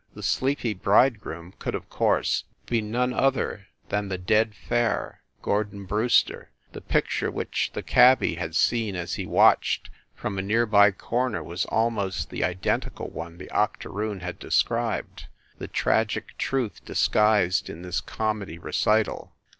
[0.15, 6.49] The sleepy bridegroom could, of course, be none other than the dead fare, Gordon Brewster
[6.71, 11.43] the picture which the cabby had seen as he watched from a near by corner
[11.43, 15.27] was almost the identical one the octoroon had described
[15.59, 19.35] the tragic truth dis guised in this comedy recital.